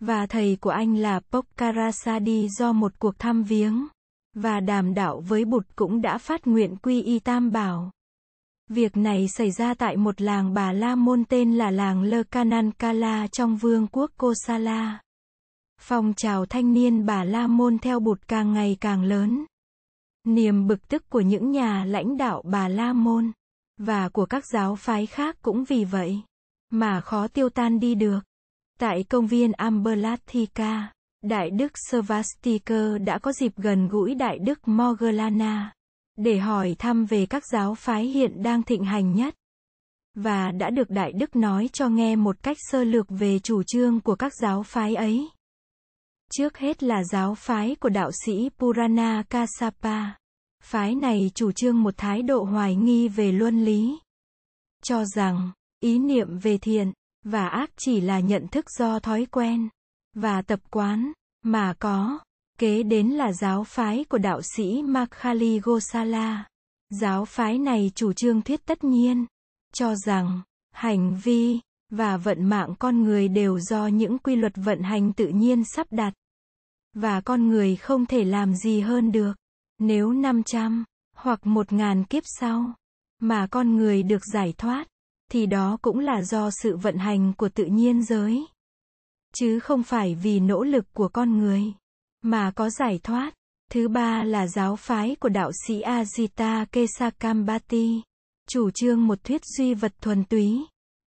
Và 0.00 0.26
thầy 0.26 0.56
của 0.60 0.70
anh 0.70 0.96
là 0.96 1.20
Pokkarasadi 1.20 2.48
do 2.48 2.72
một 2.72 2.92
cuộc 2.98 3.18
thăm 3.18 3.42
viếng 3.42 3.86
và 4.34 4.60
đàm 4.60 4.94
đạo 4.94 5.20
với 5.20 5.44
Bụt 5.44 5.66
cũng 5.76 6.02
đã 6.02 6.18
phát 6.18 6.46
nguyện 6.46 6.76
quy 6.76 7.02
y 7.02 7.18
tam 7.18 7.52
bảo. 7.52 7.90
Việc 8.70 8.96
này 8.96 9.28
xảy 9.28 9.50
ra 9.50 9.74
tại 9.74 9.96
một 9.96 10.20
làng 10.20 10.54
Bà 10.54 10.72
La 10.72 10.94
Môn 10.94 11.24
tên 11.24 11.54
là 11.54 11.70
làng 11.70 12.02
Lơ 12.02 12.22
Kanankala 12.22 13.26
trong 13.26 13.56
vương 13.56 13.86
quốc 13.86 14.10
Kosala. 14.16 15.00
Phong 15.80 16.14
trào 16.14 16.46
thanh 16.46 16.72
niên 16.72 17.06
Bà 17.06 17.24
La 17.24 17.46
Môn 17.46 17.78
theo 17.78 18.00
Bụt 18.00 18.18
càng 18.28 18.52
ngày 18.52 18.76
càng 18.80 19.02
lớn. 19.04 19.44
Niềm 20.24 20.66
bực 20.66 20.88
tức 20.88 21.10
của 21.10 21.20
những 21.20 21.50
nhà 21.50 21.84
lãnh 21.84 22.16
đạo 22.16 22.42
Bà 22.46 22.68
La 22.68 22.92
Môn 22.92 23.32
và 23.78 24.08
của 24.08 24.26
các 24.26 24.44
giáo 24.52 24.76
phái 24.76 25.06
khác 25.06 25.36
cũng 25.42 25.64
vì 25.64 25.84
vậy 25.84 26.20
mà 26.70 27.00
khó 27.00 27.28
tiêu 27.28 27.48
tan 27.48 27.80
đi 27.80 27.94
được. 27.94 28.20
Tại 28.78 29.04
công 29.08 29.26
viên 29.26 29.52
Amberlathika, 29.52 30.92
Đại 31.22 31.50
đức 31.50 31.72
Svastikar 31.90 33.02
đã 33.04 33.18
có 33.18 33.32
dịp 33.32 33.52
gần 33.56 33.88
gũi 33.88 34.14
Đại 34.14 34.38
đức 34.38 34.68
Moggallana 34.68 35.75
để 36.16 36.38
hỏi 36.38 36.76
thăm 36.78 37.04
về 37.04 37.26
các 37.26 37.42
giáo 37.52 37.74
phái 37.74 38.04
hiện 38.04 38.42
đang 38.42 38.62
thịnh 38.62 38.84
hành 38.84 39.14
nhất. 39.14 39.34
Và 40.14 40.50
đã 40.50 40.70
được 40.70 40.90
Đại 40.90 41.12
Đức 41.12 41.36
nói 41.36 41.68
cho 41.72 41.88
nghe 41.88 42.16
một 42.16 42.36
cách 42.42 42.56
sơ 42.60 42.84
lược 42.84 43.06
về 43.08 43.38
chủ 43.38 43.62
trương 43.62 44.00
của 44.00 44.14
các 44.14 44.32
giáo 44.34 44.62
phái 44.62 44.94
ấy. 44.94 45.28
Trước 46.32 46.58
hết 46.58 46.82
là 46.82 47.04
giáo 47.04 47.34
phái 47.34 47.74
của 47.74 47.88
đạo 47.88 48.10
sĩ 48.24 48.50
Purana 48.58 49.22
Kassapa. 49.28 50.04
Phái 50.62 50.94
này 50.94 51.30
chủ 51.34 51.52
trương 51.52 51.82
một 51.82 51.94
thái 51.96 52.22
độ 52.22 52.44
hoài 52.44 52.76
nghi 52.76 53.08
về 53.08 53.32
luân 53.32 53.64
lý. 53.64 53.98
Cho 54.82 55.04
rằng, 55.04 55.52
ý 55.80 55.98
niệm 55.98 56.38
về 56.38 56.58
thiện 56.58 56.92
và 57.24 57.48
ác 57.48 57.70
chỉ 57.76 58.00
là 58.00 58.20
nhận 58.20 58.48
thức 58.48 58.70
do 58.70 58.98
thói 58.98 59.26
quen 59.26 59.68
và 60.14 60.42
tập 60.42 60.60
quán 60.70 61.12
mà 61.42 61.74
có. 61.78 62.18
Kế 62.58 62.82
đến 62.82 63.08
là 63.08 63.32
giáo 63.32 63.64
phái 63.64 64.04
của 64.04 64.18
đạo 64.18 64.40
sĩ 64.42 64.82
Makhali 64.82 65.60
Gosala. 65.60 66.44
Giáo 66.90 67.24
phái 67.24 67.58
này 67.58 67.92
chủ 67.94 68.12
trương 68.12 68.42
thuyết 68.42 68.66
tất 68.66 68.84
nhiên 68.84 69.26
cho 69.72 69.94
rằng, 69.94 70.40
hành 70.72 71.20
vi, 71.24 71.60
và 71.90 72.16
vận 72.16 72.44
mạng 72.44 72.74
con 72.78 73.02
người 73.02 73.28
đều 73.28 73.58
do 73.60 73.86
những 73.86 74.18
quy 74.18 74.36
luật 74.36 74.52
vận 74.56 74.82
hành 74.82 75.12
tự 75.12 75.28
nhiên 75.28 75.64
sắp 75.64 75.86
đặt. 75.90 76.12
Và 76.94 77.20
con 77.20 77.48
người 77.48 77.76
không 77.76 78.06
thể 78.06 78.24
làm 78.24 78.54
gì 78.54 78.80
hơn 78.80 79.12
được. 79.12 79.32
Nếu 79.78 80.12
500, 80.12 80.84
hoặc 81.16 81.46
1000 81.46 82.04
kiếp 82.04 82.22
sau, 82.26 82.74
mà 83.18 83.46
con 83.46 83.76
người 83.76 84.02
được 84.02 84.22
giải 84.32 84.54
thoát, 84.58 84.86
thì 85.30 85.46
đó 85.46 85.78
cũng 85.82 85.98
là 85.98 86.22
do 86.22 86.50
sự 86.50 86.76
vận 86.76 86.98
hành 86.98 87.32
của 87.32 87.48
tự 87.48 87.64
nhiên 87.64 88.02
giới. 88.02 88.46
Chứ 89.34 89.60
không 89.60 89.82
phải 89.82 90.14
vì 90.14 90.40
nỗ 90.40 90.62
lực 90.62 90.84
của 90.92 91.08
con 91.08 91.38
người, 91.38 91.72
mà 92.26 92.50
có 92.50 92.70
giải 92.70 93.00
thoát. 93.02 93.34
Thứ 93.72 93.88
ba 93.88 94.22
là 94.22 94.46
giáo 94.46 94.76
phái 94.76 95.16
của 95.20 95.28
đạo 95.28 95.50
sĩ 95.66 95.82
Ajita 95.82 96.66
Kesakambati, 96.72 98.02
chủ 98.48 98.70
trương 98.70 99.06
một 99.06 99.24
thuyết 99.24 99.44
duy 99.44 99.74
vật 99.74 99.92
thuần 100.00 100.24
túy, 100.24 100.66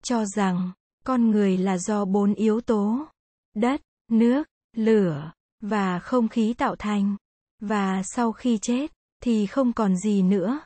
cho 0.04 0.24
rằng, 0.24 0.72
con 1.04 1.30
người 1.30 1.56
là 1.56 1.78
do 1.78 2.04
bốn 2.04 2.34
yếu 2.34 2.60
tố, 2.60 3.06
đất, 3.54 3.82
nước, 4.10 4.42
lửa, 4.76 5.32
và 5.60 5.98
không 5.98 6.28
khí 6.28 6.54
tạo 6.54 6.76
thành, 6.76 7.16
và 7.60 8.02
sau 8.02 8.32
khi 8.32 8.58
chết, 8.58 8.92
thì 9.22 9.46
không 9.46 9.72
còn 9.72 9.96
gì 9.96 10.22
nữa. 10.22 10.60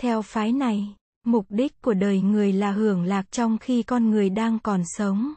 Theo 0.00 0.22
phái 0.22 0.52
này, 0.52 0.96
mục 1.24 1.46
đích 1.48 1.82
của 1.82 1.94
đời 1.94 2.20
người 2.20 2.52
là 2.52 2.72
hưởng 2.72 3.04
lạc 3.04 3.30
trong 3.30 3.58
khi 3.58 3.82
con 3.82 4.10
người 4.10 4.30
đang 4.30 4.58
còn 4.58 4.82
sống. 4.84 5.34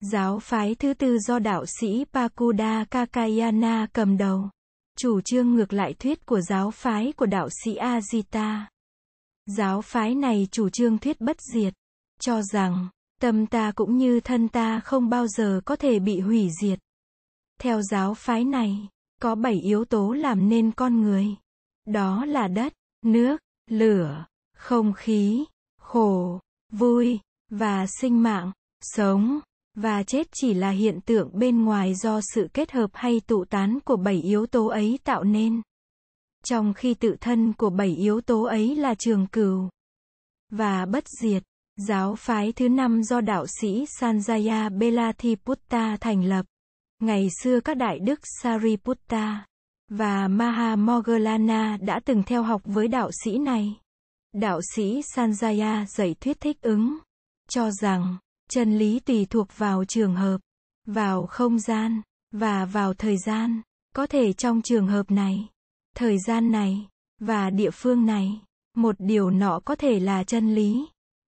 Giáo 0.00 0.38
phái 0.38 0.74
thứ 0.74 0.94
tư 0.94 1.18
do 1.18 1.38
đạo 1.38 1.64
sĩ 1.66 2.04
Pakuda 2.12 2.84
Kakayana 2.84 3.86
cầm 3.92 4.16
đầu, 4.16 4.50
chủ 4.98 5.20
trương 5.20 5.54
ngược 5.54 5.72
lại 5.72 5.94
thuyết 5.94 6.26
của 6.26 6.40
giáo 6.40 6.70
phái 6.70 7.12
của 7.16 7.26
đạo 7.26 7.48
sĩ 7.64 7.76
Ajita. 7.76 8.60
Giáo 9.46 9.82
phái 9.82 10.14
này 10.14 10.48
chủ 10.50 10.68
trương 10.68 10.98
thuyết 10.98 11.20
bất 11.20 11.36
diệt, 11.54 11.74
cho 12.20 12.42
rằng, 12.42 12.88
tâm 13.20 13.46
ta 13.46 13.72
cũng 13.72 13.96
như 13.96 14.20
thân 14.20 14.48
ta 14.48 14.80
không 14.80 15.08
bao 15.08 15.26
giờ 15.26 15.60
có 15.64 15.76
thể 15.76 15.98
bị 15.98 16.20
hủy 16.20 16.48
diệt. 16.60 16.78
Theo 17.60 17.82
giáo 17.82 18.14
phái 18.14 18.44
này, 18.44 18.88
có 19.22 19.34
bảy 19.34 19.54
yếu 19.54 19.84
tố 19.84 20.12
làm 20.12 20.48
nên 20.48 20.72
con 20.72 21.00
người. 21.00 21.26
Đó 21.86 22.24
là 22.24 22.48
đất, 22.48 22.72
nước, 23.02 23.40
lửa, 23.70 24.26
không 24.56 24.92
khí, 24.92 25.44
khổ, 25.80 26.40
vui, 26.72 27.20
và 27.50 27.86
sinh 27.86 28.22
mạng, 28.22 28.52
sống, 28.80 29.40
và 29.82 30.02
chết 30.02 30.26
chỉ 30.32 30.54
là 30.54 30.70
hiện 30.70 31.00
tượng 31.00 31.30
bên 31.32 31.64
ngoài 31.64 31.94
do 31.94 32.20
sự 32.34 32.48
kết 32.52 32.72
hợp 32.72 32.90
hay 32.92 33.20
tụ 33.26 33.44
tán 33.44 33.78
của 33.84 33.96
bảy 33.96 34.14
yếu 34.14 34.46
tố 34.46 34.66
ấy 34.66 34.98
tạo 35.04 35.24
nên. 35.24 35.62
Trong 36.44 36.74
khi 36.74 36.94
tự 36.94 37.16
thân 37.20 37.52
của 37.52 37.70
bảy 37.70 37.88
yếu 37.88 38.20
tố 38.20 38.42
ấy 38.42 38.76
là 38.76 38.94
trường 38.94 39.26
cửu 39.26 39.68
và 40.50 40.86
bất 40.86 41.04
diệt, 41.08 41.42
giáo 41.76 42.14
phái 42.14 42.52
thứ 42.52 42.68
năm 42.68 43.02
do 43.02 43.20
đạo 43.20 43.46
sĩ 43.60 43.84
Sanjaya 44.00 44.78
Belathiputta 44.78 45.96
thành 46.00 46.24
lập. 46.24 46.46
Ngày 46.98 47.28
xưa 47.42 47.60
các 47.60 47.76
đại 47.76 47.98
đức 47.98 48.20
Sariputta 48.42 49.46
và 49.88 50.28
Mahamoggallana 50.28 51.76
đã 51.80 52.00
từng 52.04 52.22
theo 52.22 52.42
học 52.42 52.62
với 52.64 52.88
đạo 52.88 53.10
sĩ 53.24 53.38
này. 53.38 53.76
Đạo 54.32 54.60
sĩ 54.74 55.00
Sanjaya 55.16 55.84
dạy 55.84 56.14
thuyết 56.20 56.40
thích 56.40 56.60
ứng, 56.60 56.98
cho 57.48 57.70
rằng, 57.70 58.16
chân 58.50 58.78
lý 58.78 59.00
tùy 59.00 59.26
thuộc 59.30 59.58
vào 59.58 59.84
trường 59.84 60.14
hợp, 60.14 60.38
vào 60.86 61.26
không 61.26 61.58
gian, 61.58 62.02
và 62.32 62.64
vào 62.64 62.94
thời 62.94 63.16
gian. 63.26 63.62
Có 63.94 64.06
thể 64.06 64.32
trong 64.32 64.62
trường 64.62 64.86
hợp 64.86 65.10
này, 65.10 65.48
thời 65.96 66.18
gian 66.26 66.50
này, 66.52 66.88
và 67.20 67.50
địa 67.50 67.70
phương 67.70 68.06
này, 68.06 68.40
một 68.76 68.96
điều 68.98 69.30
nọ 69.30 69.60
có 69.64 69.74
thể 69.74 70.00
là 70.00 70.24
chân 70.24 70.54
lý. 70.54 70.86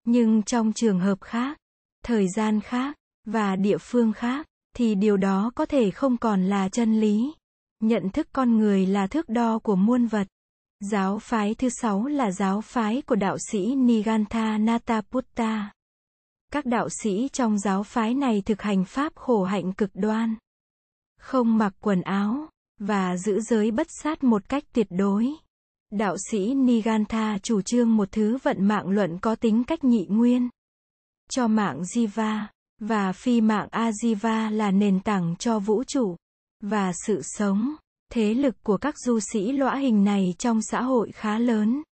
Nhưng 0.06 0.44
trong 0.44 0.74
trường 0.74 1.00
hợp 1.00 1.22
khác, 1.22 1.58
thời 2.06 2.28
gian 2.36 2.62
khác, 2.62 2.96
và 3.26 3.56
địa 3.56 3.78
phương 3.78 4.14
khác, 4.14 4.48
thì 4.76 4.96
điều 4.96 5.18
đó 5.18 5.52
có 5.56 5.66
thể 5.66 5.92
không 5.92 6.18
còn 6.18 6.46
là 6.46 6.70
chân 6.70 7.00
lý. 7.00 7.34
Nhận 7.80 8.10
thức 8.10 8.28
con 8.34 8.58
người 8.58 8.86
là 8.86 9.08
thước 9.08 9.30
đo 9.30 9.60
của 9.60 9.76
muôn 9.76 10.06
vật. 10.06 10.28
Giáo 10.80 11.20
phái 11.20 11.56
thứ 11.56 11.70
sáu 11.70 12.06
là 12.06 12.32
giáo 12.32 12.62
phái 12.62 13.02
của 13.02 13.16
đạo 13.16 13.38
sĩ 13.52 13.76
Nigantha 13.76 14.58
Nataputta. 14.58 15.72
Các 16.52 16.66
đạo 16.66 16.90
sĩ 16.90 17.30
trong 17.34 17.60
giáo 17.60 17.84
phái 17.84 18.14
này 18.14 18.42
thực 18.46 18.62
hành 18.62 18.86
pháp 18.86 19.16
khổ 19.16 19.44
hạnh 19.44 19.74
cực 19.74 19.90
đoan. 19.94 20.36
Không 21.20 21.58
mặc 21.58 21.74
quần 21.80 22.02
áo, 22.02 22.50
và 22.80 23.18
giữ 23.18 23.40
giới 23.40 23.72
bất 23.72 23.88
sát 23.90 24.24
một 24.24 24.50
cách 24.50 24.64
tuyệt 24.74 24.88
đối. 24.90 25.34
Đạo 25.92 26.16
sĩ 26.32 26.54
Nigantha 26.54 27.38
chủ 27.38 27.62
trương 27.62 27.98
một 27.98 28.12
thứ 28.12 28.38
vận 28.44 28.66
mạng 28.66 28.90
luận 28.90 29.18
có 29.22 29.36
tính 29.36 29.64
cách 29.64 29.84
nhị 29.84 30.06
nguyên. 30.10 30.50
Cho 31.30 31.48
mạng 31.48 31.82
Jiva, 31.82 32.46
và 32.80 33.12
phi 33.12 33.42
mạng 33.42 33.68
Ajiva 33.72 34.52
là 34.52 34.72
nền 34.72 35.00
tảng 35.00 35.36
cho 35.40 35.60
vũ 35.60 35.84
trụ 35.84 36.16
và 36.62 36.92
sự 37.06 37.22
sống. 37.24 37.76
Thế 38.12 38.34
lực 38.34 38.56
của 38.64 38.78
các 38.78 38.96
du 38.98 39.20
sĩ 39.20 39.52
lõa 39.52 39.76
hình 39.76 40.04
này 40.04 40.36
trong 40.38 40.62
xã 40.62 40.82
hội 40.82 41.12
khá 41.12 41.40
lớn. 41.40 41.84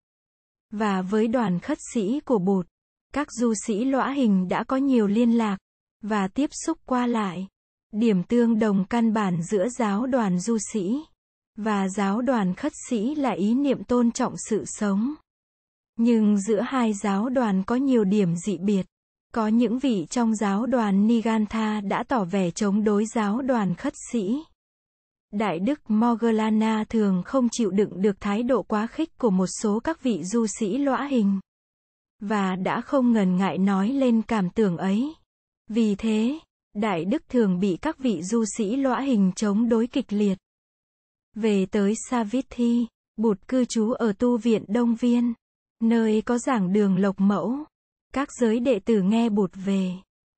Và 0.71 1.01
với 1.01 1.27
đoàn 1.27 1.59
khất 1.59 1.77
sĩ 1.93 2.19
của 2.19 2.39
Bụt, 2.39 2.67
các 3.13 3.27
du 3.31 3.53
sĩ 3.65 3.85
lõa 3.85 4.11
hình 4.11 4.47
đã 4.47 4.63
có 4.63 4.77
nhiều 4.77 5.07
liên 5.07 5.31
lạc 5.31 5.57
và 6.03 6.27
tiếp 6.27 6.49
xúc 6.65 6.77
qua 6.85 7.07
lại. 7.07 7.47
Điểm 7.91 8.23
tương 8.23 8.59
đồng 8.59 8.85
căn 8.85 9.13
bản 9.13 9.43
giữa 9.43 9.67
giáo 9.69 10.07
đoàn 10.07 10.39
du 10.39 10.57
sĩ 10.73 10.95
và 11.57 11.89
giáo 11.89 12.21
đoàn 12.21 12.53
khất 12.53 12.71
sĩ 12.89 13.15
là 13.15 13.31
ý 13.31 13.53
niệm 13.53 13.83
tôn 13.83 14.11
trọng 14.11 14.33
sự 14.49 14.63
sống. 14.65 15.15
Nhưng 15.99 16.37
giữa 16.41 16.61
hai 16.61 16.93
giáo 16.93 17.29
đoàn 17.29 17.63
có 17.63 17.75
nhiều 17.75 18.03
điểm 18.03 18.35
dị 18.35 18.57
biệt. 18.57 18.85
Có 19.33 19.47
những 19.47 19.79
vị 19.79 20.05
trong 20.09 20.35
giáo 20.35 20.65
đoàn 20.65 21.07
Nigantha 21.07 21.81
đã 21.81 22.03
tỏ 22.07 22.23
vẻ 22.23 22.51
chống 22.51 22.83
đối 22.83 23.05
giáo 23.05 23.41
đoàn 23.41 23.75
khất 23.75 23.93
sĩ. 24.11 24.43
Đại 25.31 25.59
đức 25.59 25.79
mogalana 25.87 26.83
thường 26.89 27.21
không 27.25 27.47
chịu 27.51 27.71
đựng 27.71 28.01
được 28.01 28.19
thái 28.19 28.43
độ 28.43 28.63
quá 28.63 28.87
khích 28.87 29.17
của 29.17 29.29
một 29.29 29.47
số 29.61 29.79
các 29.79 30.03
vị 30.03 30.23
du 30.23 30.47
sĩ 30.47 30.77
lõa 30.77 31.07
hình. 31.07 31.39
Và 32.19 32.55
đã 32.55 32.81
không 32.81 33.11
ngần 33.11 33.37
ngại 33.37 33.57
nói 33.57 33.89
lên 33.89 34.21
cảm 34.21 34.49
tưởng 34.49 34.77
ấy. 34.77 35.13
Vì 35.69 35.95
thế, 35.95 36.39
Đại 36.77 37.05
đức 37.05 37.29
thường 37.29 37.59
bị 37.59 37.77
các 37.81 37.97
vị 37.99 38.21
du 38.23 38.45
sĩ 38.57 38.75
lõa 38.75 39.01
hình 39.01 39.31
chống 39.35 39.69
đối 39.69 39.87
kịch 39.87 40.13
liệt. 40.13 40.37
Về 41.35 41.65
tới 41.65 41.93
Savithi, 42.09 42.87
Bụt 43.17 43.47
cư 43.47 43.65
trú 43.65 43.91
ở 43.91 44.13
tu 44.13 44.37
viện 44.37 44.65
Đông 44.67 44.95
Viên, 44.95 45.33
nơi 45.81 46.21
có 46.21 46.37
giảng 46.37 46.73
đường 46.73 46.97
lộc 46.97 47.15
mẫu. 47.19 47.57
Các 48.13 48.29
giới 48.39 48.59
đệ 48.59 48.79
tử 48.79 49.01
nghe 49.01 49.29
Bụt 49.29 49.51
về, 49.65 49.91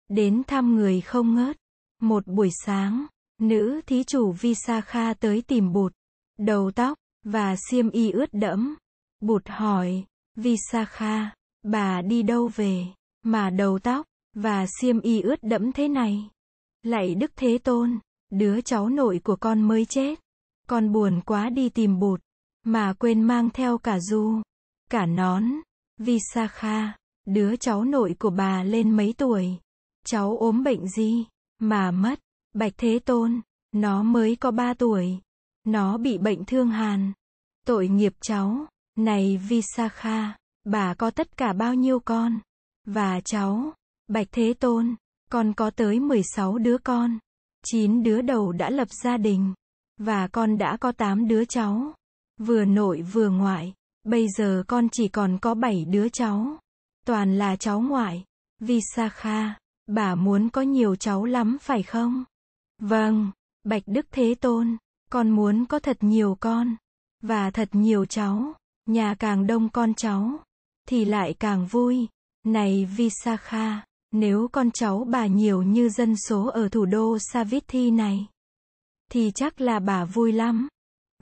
đến 0.10 0.44
thăm 0.48 0.76
người 0.76 1.02
không 1.02 1.36
ngớt. 1.36 1.58
Một 2.02 2.28
buổi 2.28 2.50
sáng, 2.66 3.06
nữ 3.42 3.82
thí 3.86 4.04
chủ 4.04 4.32
Visakha 4.32 5.14
tới 5.14 5.42
tìm 5.42 5.74
Bụt, 5.74 5.94
đầu 6.38 6.72
tóc, 6.72 6.98
và 7.24 7.56
xiêm 7.70 7.90
y 7.90 8.12
ướt 8.12 8.30
đẫm. 8.32 8.76
Bụt 9.20 9.48
hỏi, 9.48 10.04
Visakha, 10.36 11.32
bà 11.64 12.02
đi 12.02 12.24
đâu 12.24 12.52
về, 12.56 12.86
mà 13.24 13.50
đầu 13.50 13.80
tóc, 13.80 14.06
và 14.34 14.66
xiêm 14.82 15.02
y 15.02 15.22
ướt 15.22 15.44
đẫm 15.44 15.72
thế 15.72 15.88
này. 15.88 16.30
Lạy 16.84 17.16
Đức 17.16 17.32
Thế 17.36 17.58
Tôn, 17.58 18.00
đứa 18.32 18.62
cháu 18.62 18.90
nội 18.90 19.22
của 19.24 19.36
con 19.36 19.62
mới 19.62 19.86
chết. 19.86 20.20
Con 20.68 20.92
buồn 20.92 21.22
quá 21.26 21.50
đi 21.50 21.70
tìm 21.70 22.00
Bụt, 22.00 22.22
mà 22.66 22.94
quên 22.94 23.22
mang 23.22 23.50
theo 23.50 23.78
cả 23.78 24.00
du, 24.00 24.42
cả 24.90 25.06
nón. 25.06 25.44
Visakha, 25.98 26.98
đứa 27.26 27.56
cháu 27.56 27.84
nội 27.84 28.16
của 28.20 28.30
bà 28.30 28.64
lên 28.64 28.98
mấy 28.98 29.14
tuổi? 29.18 29.58
Cháu 30.06 30.38
ốm 30.38 30.64
bệnh 30.64 30.88
gì? 30.88 31.26
Mà 31.60 31.92
mất. 31.92 32.20
Bạch 32.54 32.74
Thế 32.78 33.00
Tôn, 33.00 33.42
nó 33.72 34.04
mới 34.04 34.36
có 34.36 34.52
ba 34.52 34.74
tuổi. 34.74 35.20
Nó 35.64 35.98
bị 35.98 36.18
bệnh 36.18 36.46
thương 36.46 36.70
hàn. 36.70 37.14
Tội 37.66 37.88
nghiệp 37.88 38.14
cháu. 38.22 38.66
Này 38.96 39.38
Visakha, 39.50 40.38
bà 40.72 40.94
có 40.94 41.12
tất 41.12 41.38
cả 41.38 41.54
bao 41.54 41.74
nhiêu 41.74 42.00
con? 42.00 42.40
Và 42.86 43.22
cháu, 43.22 43.74
Bạch 44.08 44.28
Thế 44.32 44.54
Tôn, 44.54 44.96
con 45.32 45.54
có 45.54 45.70
tới 45.70 46.00
16 46.00 46.58
đứa 46.58 46.78
con. 46.78 47.20
9 47.66 48.04
đứa 48.04 48.22
đầu 48.22 48.52
đã 48.52 48.70
lập 48.70 48.88
gia 49.04 49.18
đình. 49.18 49.54
Và 49.98 50.28
con 50.28 50.58
đã 50.58 50.78
có 50.78 50.92
8 50.92 51.28
đứa 51.28 51.46
cháu. 51.46 51.94
Vừa 52.38 52.66
nội 52.66 53.02
vừa 53.02 53.30
ngoại. 53.30 53.74
Bây 54.04 54.28
giờ 54.38 54.64
con 54.68 54.90
chỉ 54.90 55.08
còn 55.08 55.38
có 55.42 55.54
7 55.54 55.86
đứa 55.86 56.10
cháu. 56.10 56.58
Toàn 57.06 57.38
là 57.38 57.56
cháu 57.56 57.82
ngoại. 57.82 58.24
Visakha, 58.60 59.60
bà 59.88 60.16
muốn 60.16 60.50
có 60.50 60.62
nhiều 60.62 60.96
cháu 60.96 61.26
lắm 61.26 61.58
phải 61.62 61.84
không? 61.84 62.24
Vâng, 62.82 63.32
Bạch 63.64 63.84
Đức 63.86 64.06
Thế 64.12 64.36
Tôn, 64.36 64.78
con 65.12 65.30
muốn 65.30 65.66
có 65.66 65.80
thật 65.80 65.98
nhiều 66.02 66.38
con. 66.40 66.76
Và 67.22 67.52
thật 67.52 67.70
nhiều 67.72 68.06
cháu. 68.06 68.54
Nhà 68.86 69.16
càng 69.20 69.48
đông 69.48 69.70
con 69.70 69.94
cháu. 69.94 70.40
Thì 70.90 71.06
lại 71.06 71.34
càng 71.40 71.68
vui. 71.68 72.08
Này 72.46 72.86
Visakha, 72.98 73.86
nếu 74.12 74.48
con 74.52 74.72
cháu 74.72 75.08
bà 75.10 75.28
nhiều 75.28 75.62
như 75.62 75.90
dân 75.90 76.16
số 76.28 76.46
ở 76.46 76.70
thủ 76.70 76.86
đô 76.86 77.18
Savithi 77.20 77.92
này, 77.92 78.28
thì 79.12 79.32
chắc 79.36 79.62
là 79.62 79.80
bà 79.80 80.06
vui 80.06 80.32
lắm. 80.32 80.68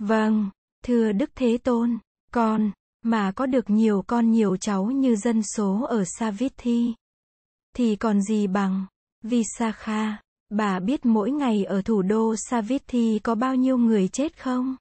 Vâng, 0.02 0.50
thưa 0.84 1.12
Đức 1.12 1.30
Thế 1.36 1.58
Tôn, 1.58 1.98
con, 2.32 2.72
mà 3.02 3.32
có 3.32 3.46
được 3.46 3.70
nhiều 3.70 4.04
con 4.08 4.32
nhiều 4.32 4.58
cháu 4.58 4.86
như 4.86 5.16
dân 5.16 5.44
số 5.44 5.86
ở 5.90 6.04
Savithi, 6.06 6.94
thì 7.76 7.96
còn 7.96 8.22
gì 8.22 8.48
bằng 8.48 8.86
Visakha. 9.24 10.22
Bà 10.50 10.80
biết 10.80 11.06
mỗi 11.06 11.32
ngày 11.32 11.64
ở 11.64 11.82
thủ 11.82 12.02
đô 12.02 12.36
Savithi 12.36 13.20
có 13.24 13.36
bao 13.36 13.56
nhiêu 13.56 13.78
người 13.78 14.08
chết 14.08 14.40
không? 14.40 14.76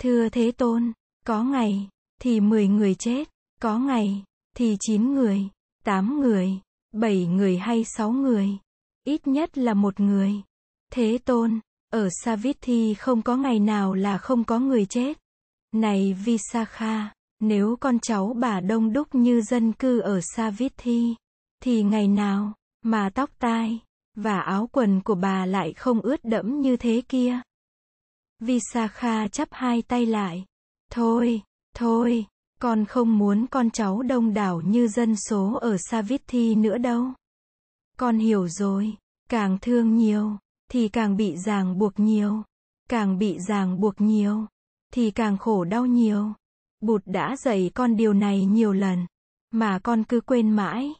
Thưa 0.00 0.28
Thế 0.28 0.52
Tôn, 0.52 0.92
có 1.26 1.44
ngày, 1.44 1.88
thì 2.20 2.40
10 2.40 2.68
người 2.68 2.94
chết, 2.94 3.28
có 3.60 3.78
ngày, 3.78 4.24
thì 4.56 4.76
9 4.80 5.14
người, 5.14 5.48
8 5.84 6.20
người, 6.20 6.60
7 6.92 7.26
người 7.26 7.58
hay 7.58 7.84
6 7.84 8.10
người, 8.10 8.48
ít 9.04 9.26
nhất 9.26 9.58
là 9.58 9.74
một 9.74 10.00
người. 10.00 10.32
Thế 10.92 11.18
Tôn, 11.24 11.60
ở 11.92 12.08
Savithi 12.24 12.94
không 12.94 13.22
có 13.22 13.36
ngày 13.36 13.58
nào 13.58 13.94
là 13.94 14.18
không 14.18 14.44
có 14.44 14.58
người 14.58 14.86
chết. 14.86 15.18
Này 15.72 16.12
Visakha, 16.24 17.14
nếu 17.40 17.76
con 17.80 17.98
cháu 17.98 18.34
bà 18.40 18.60
đông 18.60 18.92
đúc 18.92 19.14
như 19.14 19.40
dân 19.40 19.72
cư 19.72 20.00
ở 20.00 20.20
Savithi, 20.36 21.14
thì 21.62 21.82
ngày 21.82 22.08
nào 22.08 22.52
mà 22.82 23.10
tóc 23.14 23.30
tai 23.38 23.78
và 24.14 24.40
áo 24.40 24.68
quần 24.72 25.00
của 25.00 25.14
bà 25.14 25.46
lại 25.46 25.72
không 25.72 26.00
ướt 26.00 26.24
đẫm 26.24 26.60
như 26.60 26.76
thế 26.76 27.02
kia. 27.08 27.40
Visakha 28.38 29.28
chắp 29.28 29.48
hai 29.50 29.82
tay 29.82 30.06
lại. 30.06 30.44
Thôi, 30.90 31.42
thôi, 31.76 32.26
con 32.60 32.84
không 32.84 33.18
muốn 33.18 33.46
con 33.46 33.70
cháu 33.70 34.02
đông 34.02 34.34
đảo 34.34 34.60
như 34.60 34.88
dân 34.88 35.16
số 35.16 35.58
ở 35.60 35.76
Savithi 35.78 36.54
nữa 36.54 36.78
đâu. 36.78 37.04
Con 37.98 38.18
hiểu 38.18 38.48
rồi, 38.48 38.96
càng 39.28 39.58
thương 39.62 39.96
nhiều, 39.96 40.36
thì 40.70 40.88
càng 40.88 41.16
bị 41.16 41.36
ràng 41.36 41.78
buộc 41.78 41.98
nhiều. 42.00 42.42
Càng 42.88 43.18
bị 43.18 43.38
ràng 43.38 43.80
buộc 43.80 44.00
nhiều, 44.00 44.46
thì 44.94 45.10
càng 45.10 45.38
khổ 45.38 45.64
đau 45.64 45.86
nhiều. 45.86 46.32
Bụt 46.80 47.02
đã 47.06 47.36
dạy 47.36 47.70
con 47.74 47.96
điều 47.96 48.12
này 48.12 48.44
nhiều 48.44 48.72
lần, 48.72 49.06
mà 49.50 49.78
con 49.78 50.04
cứ 50.04 50.20
quên 50.20 50.50
mãi. 50.50 50.92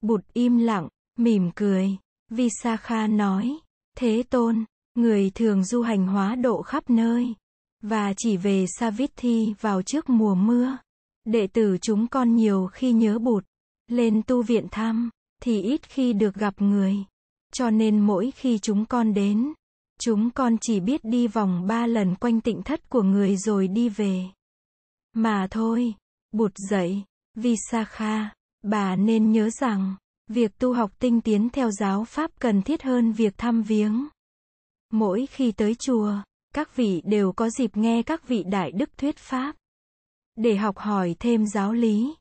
Bụt 0.00 0.20
im 0.32 0.58
lặng, 0.58 0.88
mỉm 1.18 1.50
cười. 1.54 1.96
Visakha 2.30 3.06
nói, 3.06 3.58
Thế 3.96 4.22
Tôn, 4.30 4.64
người 4.94 5.30
thường 5.34 5.64
du 5.64 5.82
hành 5.82 6.06
hóa 6.06 6.34
độ 6.34 6.62
khắp 6.62 6.90
nơi, 6.90 7.34
và 7.82 8.14
chỉ 8.16 8.36
về 8.36 8.66
Savithi 8.78 9.54
vào 9.60 9.82
trước 9.82 10.08
mùa 10.08 10.34
mưa. 10.34 10.76
Đệ 11.28 11.46
tử 11.46 11.76
chúng 11.80 12.06
con 12.06 12.36
nhiều 12.36 12.66
khi 12.72 12.92
nhớ 12.92 13.18
bụt, 13.18 13.44
lên 13.88 14.22
tu 14.26 14.42
viện 14.42 14.66
thăm, 14.70 15.10
thì 15.42 15.62
ít 15.62 15.82
khi 15.88 16.12
được 16.12 16.34
gặp 16.34 16.54
người. 16.62 16.96
Cho 17.52 17.70
nên 17.70 18.00
mỗi 18.00 18.30
khi 18.30 18.58
chúng 18.58 18.84
con 18.84 19.14
đến, 19.14 19.52
chúng 20.00 20.30
con 20.30 20.56
chỉ 20.60 20.80
biết 20.80 21.00
đi 21.04 21.26
vòng 21.26 21.66
ba 21.66 21.86
lần 21.86 22.14
quanh 22.14 22.40
tịnh 22.40 22.62
thất 22.62 22.88
của 22.88 23.02
người 23.02 23.36
rồi 23.36 23.68
đi 23.68 23.88
về. 23.88 24.24
Mà 25.14 25.46
thôi, 25.50 25.94
bụt 26.32 26.52
dậy, 26.70 27.02
Visakha, 27.34 28.34
bà 28.62 28.96
nên 28.96 29.32
nhớ 29.32 29.50
rằng, 29.50 29.96
việc 30.28 30.58
tu 30.58 30.72
học 30.72 30.92
tinh 30.98 31.20
tiến 31.20 31.48
theo 31.50 31.70
giáo 31.70 32.04
pháp 32.04 32.30
cần 32.40 32.62
thiết 32.62 32.82
hơn 32.82 33.12
việc 33.12 33.38
thăm 33.38 33.62
viếng. 33.62 34.08
Mỗi 34.92 35.26
khi 35.26 35.52
tới 35.52 35.74
chùa, 35.74 36.14
các 36.54 36.76
vị 36.76 37.02
đều 37.04 37.32
có 37.32 37.50
dịp 37.50 37.76
nghe 37.76 38.02
các 38.02 38.28
vị 38.28 38.44
đại 38.50 38.72
đức 38.72 38.98
thuyết 38.98 39.16
pháp 39.16 39.57
để 40.38 40.56
học 40.56 40.78
hỏi 40.78 41.16
thêm 41.18 41.46
giáo 41.46 41.72
lý 41.72 42.14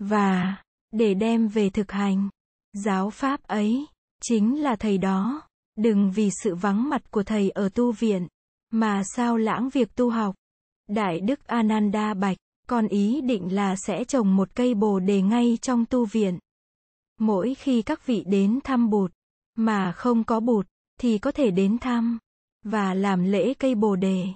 và 0.00 0.56
để 0.90 1.14
đem 1.14 1.48
về 1.48 1.70
thực 1.70 1.92
hành. 1.92 2.28
Giáo 2.72 3.10
pháp 3.10 3.42
ấy 3.42 3.86
chính 4.22 4.62
là 4.62 4.76
thầy 4.76 4.98
đó. 4.98 5.42
Đừng 5.76 6.10
vì 6.10 6.30
sự 6.42 6.54
vắng 6.54 6.88
mặt 6.88 7.10
của 7.10 7.22
thầy 7.22 7.50
ở 7.50 7.68
tu 7.68 7.92
viện 7.92 8.28
mà 8.70 9.02
sao 9.16 9.36
lãng 9.36 9.68
việc 9.68 9.94
tu 9.94 10.10
học. 10.10 10.34
Đại 10.88 11.20
đức 11.20 11.46
Ananda 11.46 12.14
bạch, 12.14 12.36
con 12.66 12.88
ý 12.88 13.20
định 13.20 13.54
là 13.54 13.76
sẽ 13.86 14.04
trồng 14.04 14.36
một 14.36 14.54
cây 14.54 14.74
bồ 14.74 15.00
đề 15.00 15.22
ngay 15.22 15.58
trong 15.62 15.84
tu 15.84 16.04
viện. 16.04 16.38
Mỗi 17.20 17.54
khi 17.54 17.82
các 17.82 18.06
vị 18.06 18.24
đến 18.26 18.60
thăm 18.64 18.90
bụt 18.90 19.12
mà 19.54 19.92
không 19.92 20.24
có 20.24 20.40
bụt 20.40 20.66
thì 21.00 21.18
có 21.18 21.32
thể 21.32 21.50
đến 21.50 21.78
thăm 21.78 22.18
và 22.64 22.94
làm 22.94 23.24
lễ 23.24 23.54
cây 23.54 23.74
bồ 23.74 23.96
đề. 23.96 24.26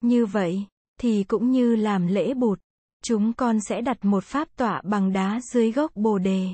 Như 0.00 0.26
vậy 0.26 0.66
thì 1.00 1.24
cũng 1.24 1.50
như 1.50 1.76
làm 1.76 2.06
lễ 2.06 2.34
bụt 2.34 2.60
chúng 3.02 3.32
con 3.32 3.60
sẽ 3.60 3.80
đặt 3.80 4.04
một 4.04 4.24
pháp 4.24 4.48
tọa 4.56 4.82
bằng 4.84 5.12
đá 5.12 5.40
dưới 5.52 5.72
gốc 5.72 5.90
bồ 5.94 6.18
đề. 6.18 6.48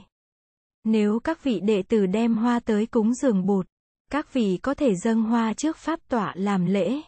Nếu 0.84 1.20
các 1.20 1.44
vị 1.44 1.60
đệ 1.60 1.82
tử 1.82 2.06
đem 2.06 2.34
hoa 2.34 2.60
tới 2.60 2.86
cúng 2.86 3.14
dường 3.14 3.46
bụt, 3.46 3.66
các 4.10 4.32
vị 4.32 4.58
có 4.62 4.74
thể 4.74 4.94
dâng 4.94 5.22
hoa 5.22 5.52
trước 5.52 5.76
pháp 5.76 6.00
tọa 6.08 6.32
làm 6.36 6.66
lễ, 6.66 7.00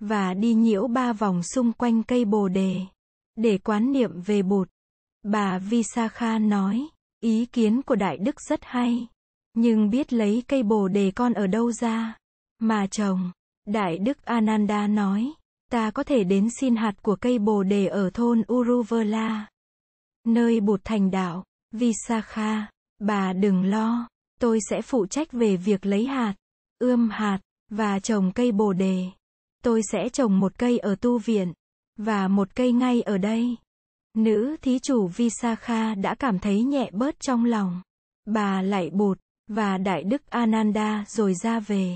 và 0.00 0.34
đi 0.34 0.54
nhiễu 0.54 0.86
ba 0.86 1.12
vòng 1.12 1.42
xung 1.42 1.72
quanh 1.72 2.02
cây 2.02 2.24
bồ 2.24 2.48
đề, 2.48 2.80
để 3.36 3.58
quán 3.58 3.92
niệm 3.92 4.20
về 4.20 4.42
bụt. 4.42 4.68
Bà 5.22 5.58
Visakha 5.58 6.38
nói, 6.38 6.86
ý 7.20 7.46
kiến 7.46 7.82
của 7.82 7.94
Đại 7.94 8.16
Đức 8.16 8.40
rất 8.40 8.60
hay, 8.62 9.06
nhưng 9.54 9.90
biết 9.90 10.12
lấy 10.12 10.42
cây 10.48 10.62
bồ 10.62 10.88
đề 10.88 11.10
con 11.10 11.32
ở 11.32 11.46
đâu 11.46 11.72
ra, 11.72 12.16
mà 12.58 12.86
chồng 12.86 13.32
Đại 13.66 13.98
Đức 13.98 14.24
Ananda 14.24 14.86
nói, 14.86 15.32
ta 15.70 15.90
có 15.90 16.02
thể 16.02 16.24
đến 16.24 16.48
xin 16.60 16.76
hạt 16.76 17.02
của 17.02 17.16
cây 17.16 17.38
bồ 17.38 17.62
đề 17.62 17.86
ở 17.86 18.10
thôn 18.10 18.42
Uruvela, 18.52 19.46
nơi 20.24 20.60
bụt 20.60 20.80
thành 20.84 21.10
đạo, 21.10 21.44
Visakha, 21.72 22.70
bà 22.98 23.32
đừng 23.32 23.64
lo, 23.64 24.08
tôi 24.40 24.58
sẽ 24.70 24.82
phụ 24.82 25.06
trách 25.06 25.32
về 25.32 25.56
việc 25.56 25.86
lấy 25.86 26.06
hạt, 26.06 26.34
ươm 26.78 27.10
hạt, 27.10 27.38
và 27.70 27.98
trồng 27.98 28.32
cây 28.32 28.52
bồ 28.52 28.72
đề. 28.72 29.04
Tôi 29.62 29.80
sẽ 29.92 30.08
trồng 30.08 30.40
một 30.40 30.58
cây 30.58 30.78
ở 30.78 30.94
tu 30.94 31.18
viện, 31.18 31.52
và 31.96 32.28
một 32.28 32.54
cây 32.54 32.72
ngay 32.72 33.02
ở 33.02 33.18
đây. 33.18 33.56
Nữ 34.14 34.56
thí 34.62 34.78
chủ 34.78 35.06
Visakha 35.06 35.94
đã 35.94 36.14
cảm 36.14 36.38
thấy 36.38 36.62
nhẹ 36.62 36.90
bớt 36.92 37.20
trong 37.20 37.44
lòng. 37.44 37.82
Bà 38.26 38.62
lại 38.62 38.90
bụt, 38.90 39.18
và 39.48 39.78
Đại 39.78 40.02
Đức 40.02 40.26
Ananda 40.30 41.04
rồi 41.08 41.34
ra 41.34 41.60
về. 41.60 41.94